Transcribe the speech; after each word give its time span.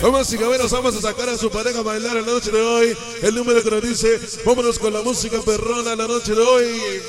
Vamos 0.00 0.32
y 0.32 0.38
caberos, 0.38 0.70
vamos 0.70 0.96
a 0.96 1.00
sacar 1.00 1.28
a 1.28 1.36
su 1.36 1.50
pareja 1.50 1.80
a 1.80 1.82
bailar 1.82 2.16
la 2.16 2.22
noche 2.22 2.50
de 2.50 2.60
hoy. 2.60 2.96
El 3.22 3.34
número 3.34 3.62
que 3.62 3.70
nos 3.70 3.82
dice, 3.82 4.18
vámonos 4.44 4.78
con 4.78 4.92
la 4.92 5.02
música 5.02 5.40
perrona 5.42 5.94
la 5.94 6.06
noche 6.06 6.34
de 6.34 6.40
hoy. 6.40 7.02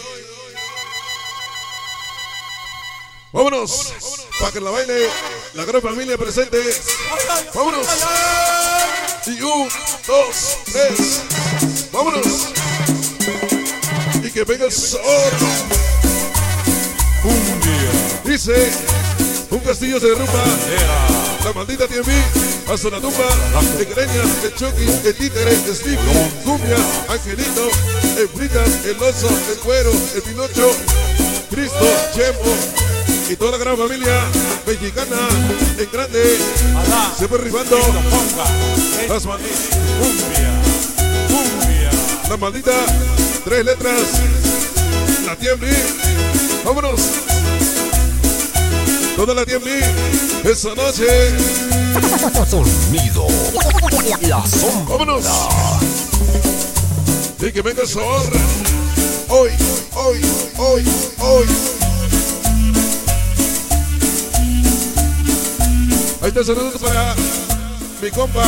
Vámonos, 3.31 3.93
para 4.39 4.51
que 4.51 4.59
la 4.59 4.71
baile 4.71 5.07
la 5.53 5.65
gran 5.65 5.81
familia 5.81 6.17
presente. 6.17 6.57
Vámonos. 7.53 7.87
Y 9.29 9.41
un, 9.41 9.69
dos, 10.07 10.57
tres. 10.65 11.21
Vámonos. 11.93 12.49
Y 14.23 14.31
que 14.31 14.43
venga 14.43 14.65
el 14.65 14.71
sol. 14.71 14.99
Un 17.23 17.59
día 17.61 17.91
Dice, 18.23 18.71
un 19.51 19.59
castillo 19.59 19.99
se 19.99 20.07
derrumba. 20.07 20.43
La 21.43 21.53
maldita 21.53 21.87
TMB, 21.87 22.73
hasta 22.73 22.89
la 22.89 22.99
tumba, 22.99 23.27
de 23.77 23.85
greñas, 23.85 24.43
el 24.43 24.55
Chucky, 24.55 25.07
el 25.07 25.15
títere, 25.15 25.53
el 25.53 25.75
Steve, 25.75 25.99
cumbia, 26.43 26.77
Angelito, 27.07 27.69
el 28.17 28.27
Fritas, 28.29 28.85
el 28.85 28.97
oso, 28.97 29.29
el 29.51 29.59
cuero, 29.59 29.91
el 30.15 30.21
Pinocho, 30.23 30.71
Cristo, 31.51 31.85
Chemo 32.15 32.88
y 33.29 33.35
toda 33.35 33.51
la 33.51 33.57
gran 33.57 33.77
familia 33.77 34.21
mexicana 34.65 35.17
en 35.77 35.89
grande, 35.91 36.37
Alá, 36.77 37.11
siempre 37.17 37.37
rifando 37.39 37.77
ponga. 37.77 38.45
Las, 39.07 39.25
mal- 39.25 39.39
cumbia, 39.99 40.61
cumbia. 41.27 41.91
la 42.29 42.37
maldita, 42.37 42.71
tres 43.45 43.65
letras, 43.65 44.01
la 45.25 45.35
TMB, 45.35 45.65
vámonos. 46.65 46.99
Toda 49.15 49.33
la 49.33 49.45
TMB, 49.45 49.67
esa 50.49 50.69
noche, 50.75 51.05
Sonido. 52.49 53.27
La 54.21 54.45
sombra. 54.47 54.95
vámonos. 54.97 55.25
Y 57.41 57.51
que 57.51 57.61
venga 57.61 57.81
el 57.83 57.87
sol. 57.87 58.21
Hoy, 59.29 59.49
hoy, 59.95 60.21
hoy, 60.57 60.83
hoy. 61.19 61.45
El 66.35 66.45
saludo 66.45 66.71
para 66.79 67.15
mi 68.01 68.11
compa. 68.11 68.43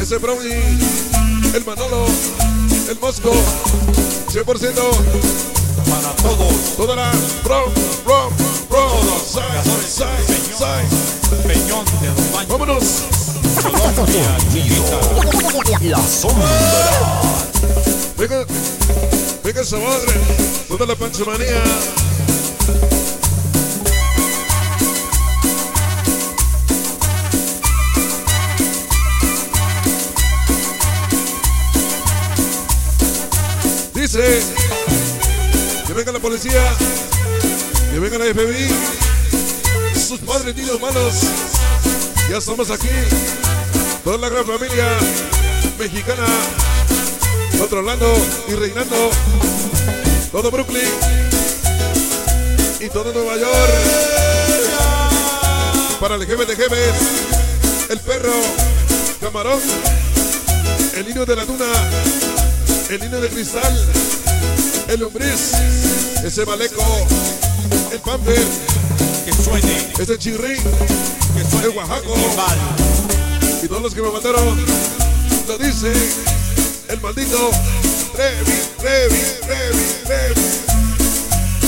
Ese 0.00 0.16
Brownie, 0.18 0.62
el 1.52 1.64
Manolo, 1.66 2.06
el 2.88 2.98
Mosco. 3.00 3.32
100% 4.32 4.44
Para 5.90 6.16
todos, 6.22 6.76
toda 6.76 6.96
la 6.96 7.10
Brom, 7.42 7.70
Brom. 8.04 8.32
Todos, 8.70 9.22
Sai, 9.26 9.44
sai, 9.86 10.24
sai. 10.56 10.84
Peñón 11.46 11.84
de 12.00 12.46
Vámonos. 12.48 12.84
Colombia, 13.60 14.38
La 15.82 15.98
sombra. 16.08 16.48
Venga, 18.16 18.46
venga 19.42 19.60
esa 19.60 19.76
madre. 19.76 20.12
Toda 20.68 20.86
la 20.86 20.94
panchomanía. 20.94 21.62
Que 34.14 35.92
venga 35.92 36.12
la 36.12 36.20
policía, 36.20 36.62
que 37.92 37.98
venga 37.98 38.16
la 38.16 38.26
FBI, 38.26 38.68
sus 40.06 40.20
padres, 40.20 40.54
niños, 40.54 40.80
malos. 40.80 41.14
Ya 42.30 42.36
estamos 42.36 42.70
aquí, 42.70 42.86
toda 44.04 44.18
la 44.18 44.28
gran 44.28 44.46
familia 44.46 44.86
mexicana 45.80 46.26
controlando 47.58 48.06
y 48.46 48.52
reinando 48.52 49.10
todo 50.30 50.48
Brooklyn 50.52 50.88
y 52.78 52.88
todo 52.90 53.12
Nueva 53.12 53.36
York. 53.36 53.72
Para 55.98 56.14
el 56.14 56.24
jefe 56.24 56.46
de 56.46 56.54
jefes, 56.54 56.94
el 57.90 57.98
perro, 57.98 58.34
camarón, 59.20 59.60
el 60.98 61.04
niño 61.04 61.26
de 61.26 61.34
la 61.34 61.44
tuna, 61.44 61.66
el 62.90 63.00
niño 63.00 63.20
de 63.20 63.28
cristal, 63.28 63.86
el 64.88 65.00
lombriz, 65.00 65.52
ese 66.24 66.44
maleco, 66.44 66.84
el 67.92 67.98
pamper, 68.00 68.44
que 69.24 69.32
suene, 69.32 69.88
ese 69.98 70.18
chirrín 70.18 70.62
que 70.62 71.50
suene 71.50 71.66
El 71.66 71.76
Oaxaco. 71.76 72.14
y 73.62 73.68
todos 73.68 73.82
los 73.82 73.94
que 73.94 74.02
me 74.02 74.10
mandaron 74.10 74.64
lo 75.48 75.58
dice 75.58 75.92
el 76.88 77.00
maldito 77.00 77.50
Trevi, 78.14 78.52
Trevi, 78.78 79.22
Trevi, 79.40 79.84
Trevi. 80.04 80.40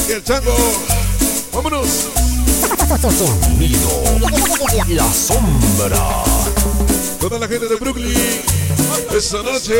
Y 0.08 0.12
el 0.12 0.22
chango, 0.22 0.54
vámonos. 1.52 1.88
Sonido. 3.00 4.02
La 4.88 5.12
sombra. 5.12 6.24
Toda 7.20 7.38
la 7.40 7.48
gente 7.48 7.66
de 7.66 7.74
Brooklyn, 7.76 8.16
esta 9.12 9.42
noche. 9.42 9.74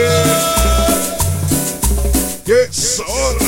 ¡Qué 2.76 2.82
sabor! 2.82 3.38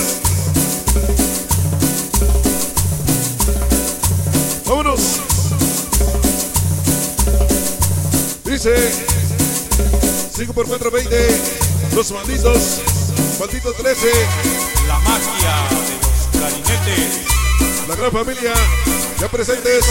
¡Vámonos! 4.65 5.00
Dice 8.47 8.91
5 10.34 10.53
por 10.55 10.67
4, 10.67 10.91
20. 10.91 11.41
Los 11.94 12.11
malditos, 12.11 12.81
malditos 13.38 13.77
13. 13.77 14.12
La 14.87 14.99
magia 15.00 15.69
de 15.84 15.94
los 16.00 16.28
clarinetes. 16.33 17.21
La 17.87 17.97
gran 17.97 18.11
familia, 18.11 18.55
ya 19.21 19.28
presentes. 19.28 19.84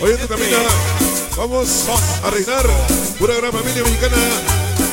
Hoy 0.00 0.10
en 0.10 0.18
tu 0.18 0.26
camina 0.26 0.58
vamos 1.36 1.86
a 2.24 2.30
reinar 2.30 2.66
pura 3.20 3.36
gran 3.36 3.52
familia 3.52 3.84
mexicana. 3.84 4.16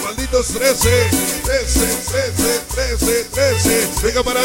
Malditos 0.03 0.49
13, 0.49 1.42
13, 1.53 1.86
13, 2.09 2.62
13, 2.74 3.25
13. 3.25 3.90
Venga 4.02 4.24
para 4.24 4.41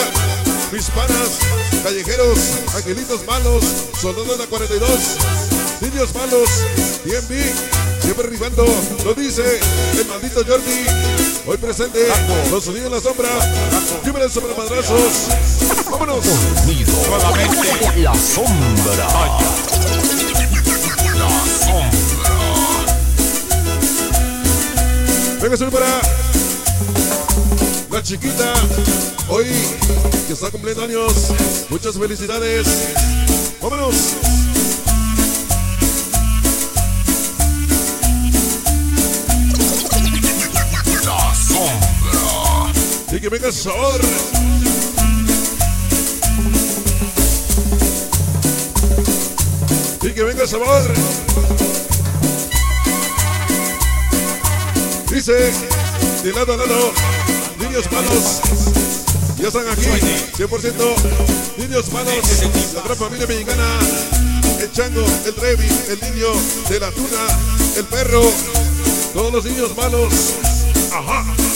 mis 0.71 0.91
panas, 0.91 1.39
callejeros, 1.83 2.39
angelitos 2.77 3.25
malos, 3.27 3.65
soldados 3.99 4.33
de 4.33 4.37
la 4.37 4.47
42, 4.47 4.91
niños 5.81 6.15
malos, 6.15 6.51
TMB, 7.05 7.33
siempre 8.03 8.27
rifando, 8.29 8.67
lo 9.07 9.15
dice 9.15 9.59
el 9.99 10.07
maldito 10.07 10.45
Jordi. 10.47 10.85
Hoy 11.47 11.57
presente, 11.57 12.07
los 12.51 12.65
sonidos 12.65 12.89
en 12.89 12.93
la 12.93 13.01
sombra, 13.01 13.31
lluvia 14.05 14.29
sobre 14.29 14.55
madrazos. 14.55 15.29
Vámonos. 15.91 16.27
Sonido. 16.63 16.93
Nuevamente. 17.09 18.03
La 18.03 18.15
sombra. 18.15 18.95
La 18.97 19.09
sombra. 21.65 22.09
Venga, 25.41 25.57
solo 25.57 25.71
para 25.71 26.03
chiquita. 28.03 28.53
Hoy 29.29 29.47
que 30.27 30.33
está 30.33 30.51
cumpliendo 30.51 30.85
años. 30.85 31.33
Muchas 31.69 31.97
felicidades. 31.99 32.67
Vámonos. 33.61 33.95
La 41.05 41.35
sombra. 41.35 42.73
Y 43.13 43.21
que 43.21 43.29
venga 43.29 43.47
el 43.49 43.53
sabor. 43.53 44.01
Y 50.03 50.11
que 50.13 50.23
venga 50.23 50.43
el 50.43 50.49
sabor. 50.49 50.83
Dice, 55.11 55.53
de 56.23 56.33
lado 56.33 56.53
a 56.53 56.57
lado, 56.59 56.93
niños 57.69 57.93
malos. 57.93 58.41
Ya 59.39 59.49
están 59.49 59.69
aquí, 59.69 59.85
100% 60.37 61.59
niños 61.59 61.93
malos. 61.93 62.15
La 62.75 62.83
gran 62.83 62.97
familia 62.97 63.27
mexicana. 63.27 63.79
El 64.61 64.73
chango, 64.73 65.05
el 65.27 65.35
Trevi, 65.35 65.69
el 65.89 66.01
niño 66.01 66.29
de 66.69 66.81
la 66.81 66.91
tuna, 66.91 67.27
el 67.77 67.85
perro. 67.85 68.23
Todos 69.13 69.33
los 69.33 69.45
niños 69.45 69.77
malos. 69.77 70.13
Ajá. 70.93 71.48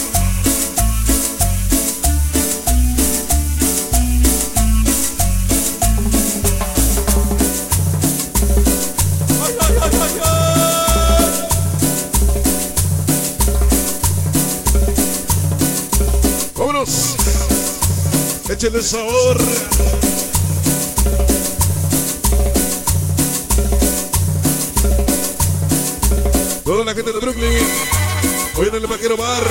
Échenle 18.62 18.80
sabor. 18.80 19.36
Toda 26.62 26.84
la 26.84 26.94
gente 26.94 27.12
de 27.12 27.18
Brooklyn. 27.18 27.66
Hoy 28.56 28.68
en 28.68 28.74
el 28.76 28.86
Vaquero 28.86 29.16
Bar. 29.16 29.42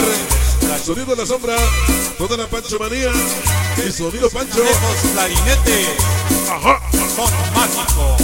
Sonido 0.85 1.07
de 1.07 1.15
la 1.17 1.25
sombra. 1.25 1.57
Toda 2.17 2.37
la 2.37 2.47
Pancho 2.47 2.79
Manía. 2.79 3.11
Y 3.85 3.91
sonido 3.91 4.29
Pancho. 4.29 4.63
Clarinete. 5.11 5.87
Ajá. 6.49 6.79
Son 7.13 7.29
mágico. 7.53 8.15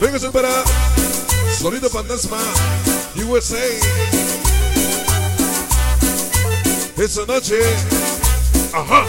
Véngase 0.00 0.30
para 0.30 0.64
Sonido 1.60 1.90
Fantasma 1.90 2.38
USA. 3.28 3.58
Esa 6.96 7.26
noche. 7.26 7.95
Ajá. 8.72 9.04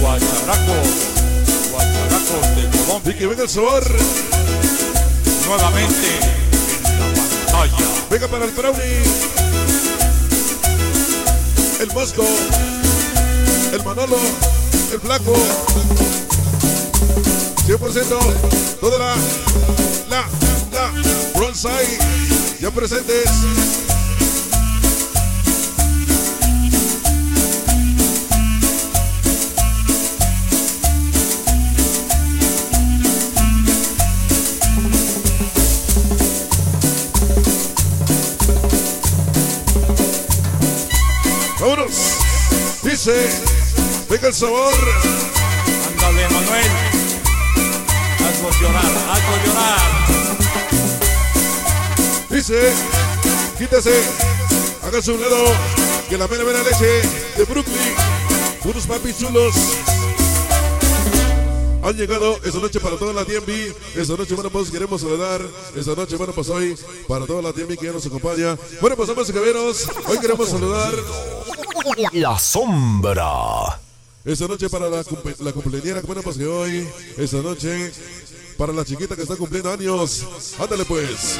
Guacharacos. 0.00 0.88
Guacharacos 1.72 2.56
de 2.56 2.78
Colombia. 2.78 3.12
Y 3.12 3.18
que 3.18 3.26
venga 3.26 3.42
el 3.42 3.48
sabor. 3.48 3.84
Nuevamente 5.46 6.08
en 6.84 7.00
la 7.00 7.06
pantalla. 7.14 7.86
Venga 8.10 8.28
para 8.28 8.44
el 8.44 8.50
Brownie. 8.52 9.02
El 11.80 11.92
Mosco. 11.92 12.24
El 13.72 13.84
Manolo. 13.84 14.18
El 14.92 15.00
Flaco. 15.00 15.34
100%. 17.66 18.80
Toda 18.80 18.98
la. 18.98 19.14
La. 20.10 20.24
Bronzai. 21.52 21.86
Ya 22.60 22.70
presentes. 22.70 23.30
Vámonos. 41.60 41.92
Dice. 42.82 43.12
Venga 44.08 44.28
el 44.28 44.34
sabor. 44.34 44.72
Ándale, 45.86 46.28
Manuel. 46.30 46.70
Hazlo 48.24 48.50
llorar, 48.58 48.84
hazlo 48.84 49.36
llorar. 49.44 50.21
Dice, 52.32 52.72
quítase, 53.58 53.92
hágase 54.82 55.12
un 55.12 55.20
lado, 55.20 55.44
que 56.08 56.16
la 56.16 56.26
mera 56.26 56.44
mera 56.44 56.62
leche 56.62 57.02
de 57.36 57.44
Brooklyn, 57.44 57.94
unos 58.64 58.86
papis 58.86 59.18
chulos. 59.18 59.54
Han 61.82 61.94
llegado 61.96 62.38
esta 62.42 62.58
noche 62.58 62.80
para 62.80 62.96
toda 62.96 63.12
la 63.12 63.24
DMV. 63.24 63.74
Esta 63.96 64.16
noche, 64.16 64.34
bueno, 64.34 64.48
pues 64.50 64.70
queremos 64.70 65.00
saludar. 65.00 65.42
Esta 65.76 65.94
noche, 65.94 66.16
bueno, 66.16 66.32
pues 66.32 66.48
hoy 66.48 66.74
para 67.08 67.26
toda 67.26 67.42
la 67.42 67.52
DMV 67.52 67.76
que 67.76 67.86
ya 67.86 67.92
nos 67.92 68.06
acompaña. 68.06 68.56
Bueno, 68.80 68.96
pues 68.96 69.08
vamos, 69.08 69.30
caballeros. 69.30 69.88
Hoy 70.06 70.18
queremos 70.18 70.48
saludar 70.48 70.92
La 72.12 72.38
sombra. 72.38 73.80
esta 74.24 74.46
noche 74.46 74.70
para 74.70 74.88
la, 74.88 75.04
la 75.40 75.52
cumpleañera. 75.52 76.00
Bueno, 76.02 76.22
pues 76.22 76.38
que 76.38 76.46
hoy, 76.46 76.88
esta 77.18 77.38
noche, 77.38 77.92
para 78.56 78.72
la 78.72 78.84
chiquita 78.84 79.16
que 79.16 79.22
está 79.22 79.34
cumpliendo 79.34 79.72
años. 79.72 80.24
Ándale, 80.60 80.84
pues. 80.84 81.36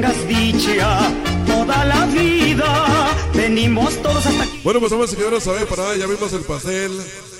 Tengas 0.00 0.28
dicha 0.28 1.10
toda 1.44 1.84
la 1.84 2.06
vida. 2.06 3.08
Venimos 3.34 4.00
todos 4.00 4.24
hasta 4.24 4.44
aquí. 4.44 4.60
Bueno, 4.62 4.78
pues 4.78 4.92
vamos 4.92 5.12
a 5.12 5.16
quedarnos 5.16 5.46
a 5.48 5.52
ver 5.52 5.66
para 5.66 5.96
ya 5.96 6.06
vimos 6.06 6.32
el 6.32 6.42
pastel. 6.42 6.92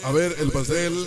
A 0.05 0.11
ver, 0.11 0.35
el 0.41 0.51
pastel. 0.51 1.07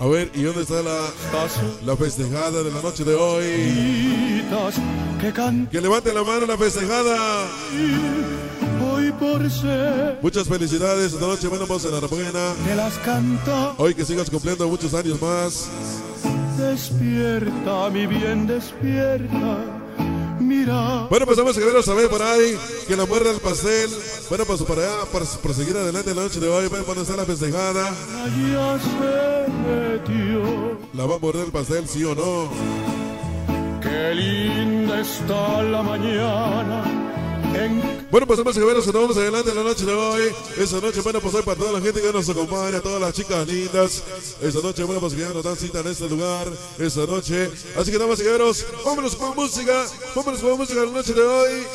A 0.00 0.06
ver, 0.06 0.30
¿y 0.34 0.42
dónde 0.42 0.62
está 0.62 0.82
la, 0.82 1.10
la 1.84 1.96
festejada 1.96 2.62
de 2.62 2.70
la 2.72 2.82
noche 2.82 3.04
de 3.04 3.14
hoy? 3.14 4.44
Que 5.20 5.32
canto 5.32 5.70
Que 5.70 5.80
levante 5.80 6.12
la 6.12 6.24
mano 6.24 6.46
la 6.46 6.56
festejada. 6.56 7.46
Hoy 9.20 9.38
por 9.38 9.50
ser 9.50 10.18
Muchas 10.22 10.48
felicidades 10.48 11.12
esta 11.12 11.26
noche. 11.26 11.48
Bueno, 11.48 11.66
vamos 11.66 11.84
en 11.84 11.92
la 11.92 12.00
buena. 12.00 12.54
que 12.66 12.74
las 12.74 12.94
canta. 12.98 13.74
Hoy 13.78 13.94
que 13.94 14.04
sigas 14.04 14.30
cumpliendo 14.30 14.68
muchos 14.68 14.94
años 14.94 15.20
más. 15.20 15.68
Despierta, 16.58 17.90
mi 17.90 18.06
bien, 18.06 18.46
despierta. 18.46 19.58
Mira. 20.40 21.06
Bueno, 21.10 21.26
pues 21.26 21.38
vamos 21.38 21.56
a 21.56 21.60
quedarnos 21.60 21.88
a 21.88 21.94
ver 21.94 22.08
por 22.08 22.22
ahí. 22.22 22.58
Que 22.86 22.96
la 22.96 23.06
muerda 23.06 23.30
el 23.30 23.40
pastel. 23.40 23.90
Bueno, 24.28 24.44
pues 24.44 24.62
para 24.62 24.82
allá, 24.82 25.04
para 25.12 25.24
proseguir 25.42 25.76
adelante 25.76 26.14
la 26.14 26.22
noche 26.22 26.40
de 26.40 26.48
hoy. 26.48 26.68
Bueno, 26.68 26.84
cuando 26.84 27.02
está 27.02 27.16
la 27.16 27.24
festejada. 27.24 27.88
Allá 27.88 28.78
se 28.78 29.50
metió. 29.68 30.78
¿La 30.94 31.06
va 31.06 31.16
a 31.16 31.18
morder 31.18 31.46
el 31.46 31.52
pastel, 31.52 31.86
sí 31.88 32.02
o 32.04 32.14
no? 32.14 32.48
Qué 33.80 34.14
linda 34.14 35.00
está 35.00 35.62
la 35.62 35.82
mañana. 35.82 37.07
En 37.58 37.82
Bueno, 38.10 38.26
pues 38.26 38.38
vamos 38.38 38.56
a 38.56 38.64
ver, 38.64 38.76
nos 38.76 38.92
vamos 38.92 39.16
adelante 39.16 39.52
la 39.52 39.62
noche 39.64 39.84
de 39.84 39.92
hoy. 39.92 40.22
Esta 40.56 40.80
noche, 40.80 41.00
bueno, 41.00 41.20
pues 41.20 41.34
hoy 41.34 41.42
para 41.42 41.58
toda 41.58 41.72
la 41.72 41.80
gente 41.80 42.00
que 42.00 42.12
nos 42.12 42.28
acompaña, 42.28 42.80
todas 42.80 43.00
las 43.00 43.12
chicas 43.12 43.46
lindas. 43.46 44.02
Esta 44.40 44.60
noche, 44.60 44.84
pues 44.86 45.14
que 45.14 45.20
ya 45.20 45.28
nos 45.30 45.42
dan 45.42 45.56
cita 45.56 45.80
en 45.80 45.88
este 45.88 46.08
lugar, 46.08 46.46
esta 46.78 47.04
noche. 47.06 47.50
Así 47.76 47.90
que, 47.90 47.98
damas 47.98 48.20
y 48.20 48.24
caballeros, 48.24 48.64
vámonos 48.84 49.16
con 49.16 49.34
música, 49.34 49.86
vámonos 50.14 50.40
con 50.40 50.56
música 50.56 50.84
la 50.84 50.92
noche 50.92 51.12
de 51.12 51.22
hoy. 51.22 51.66